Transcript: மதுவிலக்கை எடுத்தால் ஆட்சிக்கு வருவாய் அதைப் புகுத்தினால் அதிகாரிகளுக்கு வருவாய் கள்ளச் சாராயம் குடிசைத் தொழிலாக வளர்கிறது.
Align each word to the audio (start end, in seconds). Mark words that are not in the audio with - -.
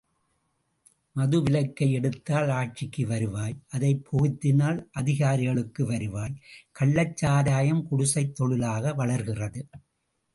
மதுவிலக்கை 1.15 1.91
எடுத்தால் 1.91 2.49
ஆட்சிக்கு 2.51 3.07
வருவாய் 3.07 3.53
அதைப் 3.67 4.01
புகுத்தினால் 4.07 4.79
அதிகாரிகளுக்கு 4.91 5.85
வருவாய் 5.85 6.35
கள்ளச் 6.71 7.15
சாராயம் 7.17 7.87
குடிசைத் 7.91 8.35
தொழிலாக 8.35 8.93
வளர்கிறது. 8.93 9.63